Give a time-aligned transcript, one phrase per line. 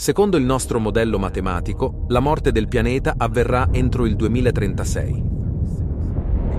[0.00, 5.24] Secondo il nostro modello matematico, la morte del pianeta avverrà entro il 2036.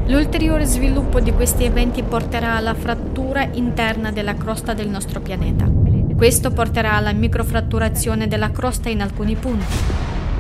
[0.08, 5.72] L'ulteriore sviluppo di questi eventi porterà alla frattura interna della crosta del nostro pianeta.
[6.18, 9.78] Questo porterà alla microfratturazione della crosta in alcuni punti,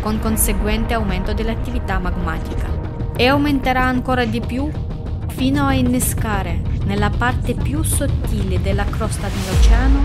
[0.01, 2.67] con conseguente aumento dell'attività magmatica.
[3.15, 4.69] E aumenterà ancora di più
[5.29, 9.99] fino a innescare nella parte più sottile della crosta dell'oceano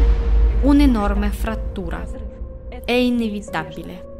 [0.60, 2.23] un'enorme frattura.
[2.84, 4.12] È inevitabile.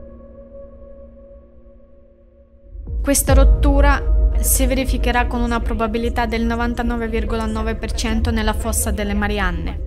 [3.03, 9.81] Questa rottura si verificherà con una probabilità del 99,9% nella fossa delle Marianne.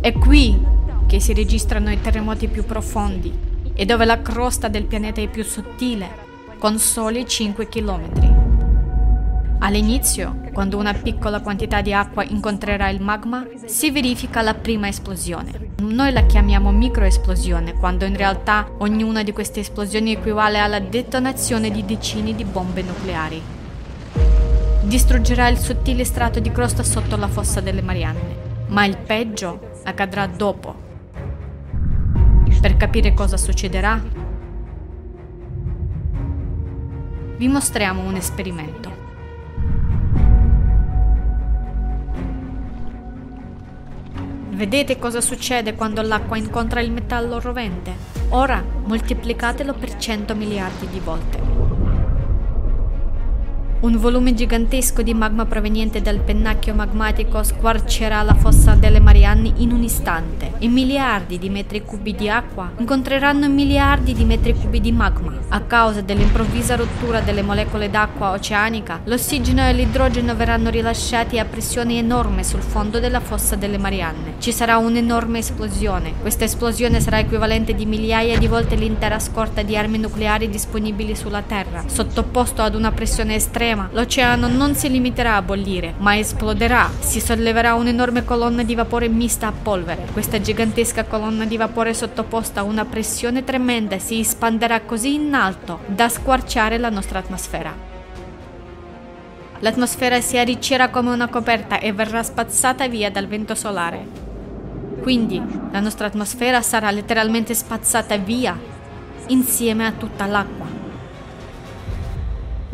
[0.00, 0.58] È qui
[1.06, 3.30] che si registrano i terremoti più profondi
[3.74, 6.08] e dove la crosta del pianeta è più sottile,
[6.58, 8.31] con soli 5 km.
[9.64, 15.74] All'inizio, quando una piccola quantità di acqua incontrerà il magma, si verifica la prima esplosione.
[15.82, 21.84] Noi la chiamiamo microesplosione, quando in realtà ognuna di queste esplosioni equivale alla detonazione di
[21.84, 23.40] decine di bombe nucleari.
[24.82, 28.36] Distruggerà il sottile strato di crosta sotto la fossa delle Marianne,
[28.66, 30.74] ma il peggio accadrà dopo.
[32.60, 34.02] Per capire cosa succederà,
[37.36, 39.01] vi mostriamo un esperimento.
[44.62, 47.96] Vedete cosa succede quando l'acqua incontra il metallo rovente?
[48.28, 51.61] Ora moltiplicatelo per 100 miliardi di volte.
[53.82, 59.72] Un volume gigantesco di magma proveniente dal pennacchio magmatico squarcerà la fossa delle Marianne in
[59.72, 64.92] un istante e miliardi di metri cubi di acqua incontreranno miliardi di metri cubi di
[64.92, 65.32] magma.
[65.48, 71.98] A causa dell'improvvisa rottura delle molecole d'acqua oceanica, l'ossigeno e l'idrogeno verranno rilasciati a pressione
[71.98, 74.34] enorme sul fondo della fossa delle Marianne.
[74.38, 76.14] Ci sarà un'enorme esplosione.
[76.20, 81.42] Questa esplosione sarà equivalente di migliaia di volte l'intera scorta di armi nucleari disponibili sulla
[81.42, 86.90] Terra, sottoposto ad una pressione estrema estrema, l'oceano non si limiterà a bollire, ma esploderà.
[86.98, 90.06] Si solleverà un'enorme colonna di vapore mista a polvere.
[90.12, 95.80] Questa gigantesca colonna di vapore sottoposta a una pressione tremenda si espanderà così in alto
[95.86, 97.90] da squarciare la nostra atmosfera.
[99.60, 104.20] L'atmosfera si arriccerà come una coperta e verrà spazzata via dal vento solare.
[105.00, 108.58] Quindi la nostra atmosfera sarà letteralmente spazzata via
[109.28, 110.71] insieme a tutta l'acqua.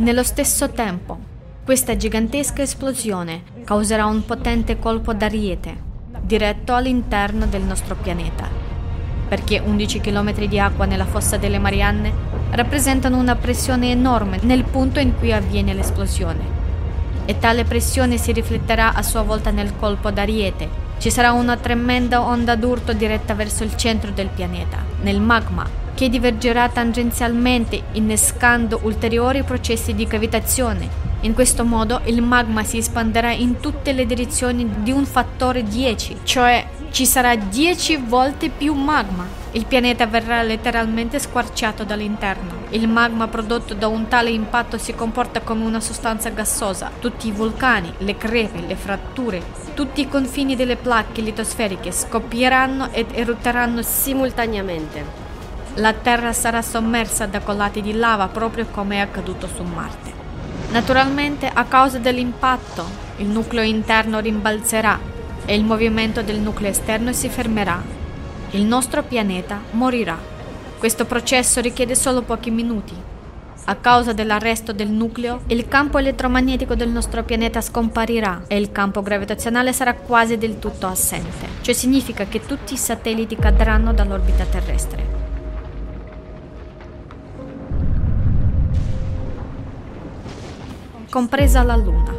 [0.01, 1.19] Nello stesso tempo,
[1.65, 5.77] questa gigantesca esplosione causerà un potente colpo d'ariete
[6.21, 8.49] diretto all'interno del nostro pianeta,
[9.29, 12.13] perché 11 km di acqua nella fossa delle Marianne
[12.53, 16.45] rappresentano una pressione enorme nel punto in cui avviene l'esplosione.
[17.25, 20.69] E tale pressione si rifletterà a sua volta nel colpo d'ariete.
[20.99, 26.09] Ci sarà una tremenda onda d'urto diretta verso il centro del pianeta, nel magma, che
[26.09, 30.89] divergerà tangenzialmente innescando ulteriori processi di cavitazione.
[31.23, 36.19] In questo modo il magma si espanderà in tutte le direzioni di un fattore 10,
[36.23, 39.27] cioè ci sarà 10 volte più magma.
[39.51, 42.67] Il pianeta verrà letteralmente squarciato dall'interno.
[42.69, 46.93] Il magma prodotto da un tale impatto si comporta come una sostanza gassosa.
[47.01, 49.43] Tutti i vulcani, le crepe, le fratture,
[49.75, 55.27] tutti i confini delle placche litosferiche scoppieranno ed erutteranno simultaneamente
[55.75, 60.13] la Terra sarà sommersa da colati di lava proprio come è accaduto su Marte.
[60.71, 62.85] Naturalmente, a causa dell'impatto,
[63.17, 64.99] il nucleo interno rimbalzerà
[65.45, 67.83] e il movimento del nucleo esterno si fermerà.
[68.51, 70.19] Il nostro pianeta morirà.
[70.79, 72.95] Questo processo richiede solo pochi minuti.
[73.65, 79.03] A causa dell'arresto del nucleo, il campo elettromagnetico del nostro pianeta scomparirà e il campo
[79.03, 81.49] gravitazionale sarà quasi del tutto assente.
[81.61, 85.18] Ciò significa che tutti i satelliti cadranno dall'orbita terrestre.
[91.11, 92.15] Compresa la Luna.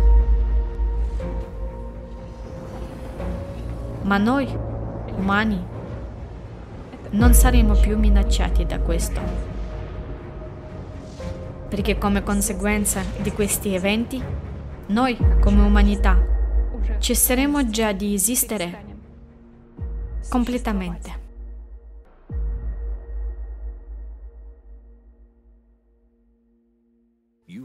[4.02, 4.48] Ma noi,
[5.16, 5.64] umani,
[7.12, 9.22] non saremo più minacciati da questo,
[11.68, 14.22] perché come conseguenza di questi eventi,
[14.88, 16.18] noi come umanità
[16.98, 18.86] cesseremo già di esistere
[20.30, 21.29] completamente.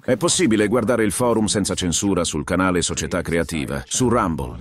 [0.02, 4.56] È possibile guardare il forum senza censura sul canale Società Creativa, su Rumble.